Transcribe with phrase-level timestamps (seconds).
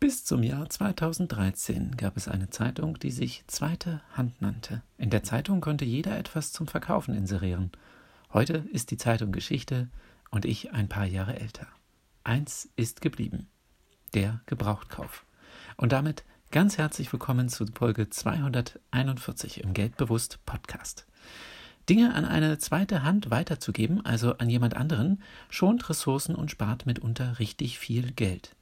[0.00, 4.82] Bis zum Jahr 2013 gab es eine Zeitung, die sich Zweite Hand nannte.
[4.96, 7.72] In der Zeitung konnte jeder etwas zum Verkaufen inserieren.
[8.32, 9.88] Heute ist die Zeitung Geschichte
[10.30, 11.66] und ich ein paar Jahre älter.
[12.22, 13.48] Eins ist geblieben.
[14.14, 15.24] Der Gebrauchtkauf.
[15.76, 16.22] Und damit
[16.52, 21.08] ganz herzlich willkommen zu Folge 241 im Geldbewusst Podcast.
[21.88, 25.20] Dinge an eine zweite Hand weiterzugeben, also an jemand anderen,
[25.50, 28.54] schont Ressourcen und spart mitunter richtig viel Geld.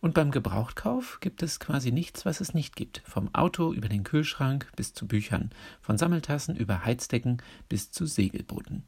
[0.00, 3.02] Und beim Gebrauchtkauf gibt es quasi nichts, was es nicht gibt.
[3.04, 5.50] Vom Auto über den Kühlschrank bis zu Büchern,
[5.80, 8.84] von Sammeltassen über Heizdecken bis zu Segelbooten.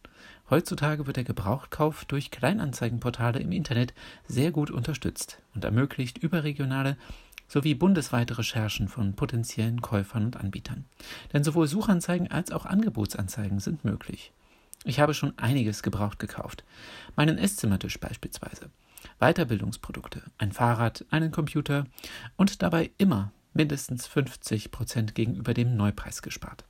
[0.50, 3.94] Heutzutage wird der Gebrauchtkauf durch Kleinanzeigenportale im Internet
[4.26, 6.96] sehr gut unterstützt und ermöglicht überregionale
[7.48, 10.84] sowie bundesweite Recherchen von potenziellen Käufern und Anbietern.
[11.32, 14.32] Denn sowohl Suchanzeigen als auch Angebotsanzeigen sind möglich.
[14.84, 16.64] Ich habe schon einiges gebraucht gekauft.
[17.16, 18.70] Meinen Esszimmertisch beispielsweise.
[19.18, 21.86] Weiterbildungsprodukte, ein Fahrrad, einen Computer
[22.36, 26.64] und dabei immer mindestens 50 Prozent gegenüber dem Neupreis gespart.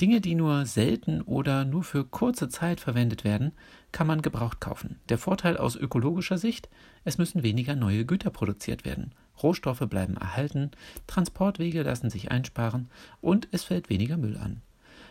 [0.00, 3.52] Dinge, die nur selten oder nur für kurze Zeit verwendet werden,
[3.90, 5.00] kann man gebraucht kaufen.
[5.08, 6.68] Der Vorteil aus ökologischer Sicht,
[7.04, 9.12] es müssen weniger neue Güter produziert werden.
[9.42, 10.70] Rohstoffe bleiben erhalten,
[11.08, 12.88] Transportwege lassen sich einsparen
[13.20, 14.62] und es fällt weniger Müll an.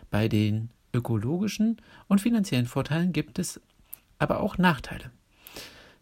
[0.09, 3.59] Bei den ökologischen und finanziellen Vorteilen gibt es
[4.19, 5.11] aber auch Nachteile.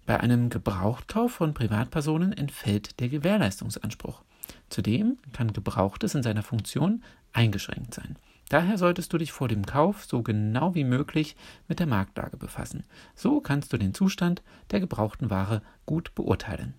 [0.06, 4.22] Bei einem Gebrauchtkauf von Privatpersonen entfällt der Gewährleistungsanspruch.
[4.70, 7.04] Zudem kann Gebrauchtes in seiner Funktion
[7.34, 8.18] eingeschränkt sein.
[8.50, 11.36] Daher solltest du dich vor dem Kauf so genau wie möglich
[11.68, 12.84] mit der Marktlage befassen.
[13.16, 16.76] So kannst du den Zustand der gebrauchten Ware gut beurteilen.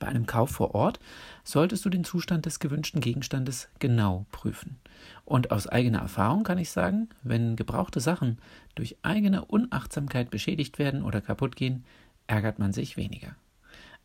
[0.00, 0.98] Bei einem Kauf vor Ort
[1.44, 4.80] solltest du den Zustand des gewünschten Gegenstandes genau prüfen.
[5.26, 8.38] Und aus eigener Erfahrung kann ich sagen, wenn gebrauchte Sachen
[8.74, 11.84] durch eigene Unachtsamkeit beschädigt werden oder kaputt gehen,
[12.26, 13.36] ärgert man sich weniger.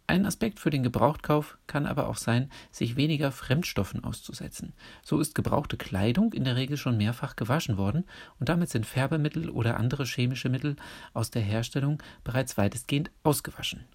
[0.08, 4.74] Ein Aspekt für den Gebrauchtkauf kann aber auch sein, sich weniger Fremdstoffen auszusetzen.
[5.02, 8.04] So ist gebrauchte Kleidung in der Regel schon mehrfach gewaschen worden
[8.40, 10.75] und damit sind Färbemittel oder andere chemische Mittel
[11.14, 13.86] aus der Herstellung bereits weitestgehend ausgewaschen.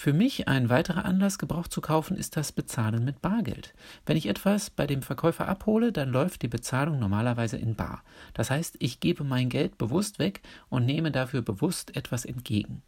[0.00, 3.74] Für mich ein weiterer Anlass, Gebrauch zu kaufen, ist das Bezahlen mit Bargeld.
[4.06, 8.02] Wenn ich etwas bei dem Verkäufer abhole, dann läuft die Bezahlung normalerweise in Bar.
[8.32, 10.40] Das heißt, ich gebe mein Geld bewusst weg
[10.70, 12.80] und nehme dafür bewusst etwas entgegen.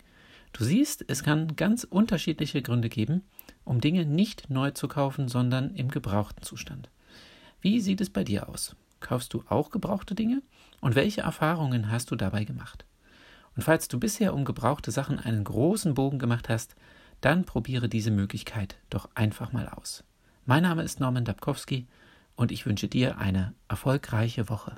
[0.55, 3.21] Du siehst, es kann ganz unterschiedliche Gründe geben,
[3.65, 6.89] um Dinge nicht neu zu kaufen, sondern im gebrauchten Zustand.
[7.61, 8.75] Wie sieht es bei dir aus?
[9.01, 10.41] Kaufst du auch gebrauchte Dinge?
[10.81, 12.87] Und welche Erfahrungen hast du dabei gemacht?
[13.55, 16.75] Und falls du bisher um gebrauchte Sachen einen großen Bogen gemacht hast,
[17.23, 20.05] dann probiere diese Möglichkeit doch einfach mal aus.
[20.45, 21.87] Mein Name ist Norman Dabkowski
[22.37, 24.77] und ich wünsche dir eine erfolgreiche Woche.